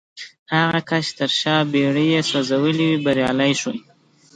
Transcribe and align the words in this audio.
هغه 0.55 0.79
کس 0.89 1.05
چې 1.09 1.13
تر 1.19 1.29
شا 1.39 1.55
بېړۍ 1.71 2.05
يې 2.13 2.21
سوځولې 2.29 2.85
وې 2.89 2.97
بريالی 3.05 3.53
شو. 3.61 3.71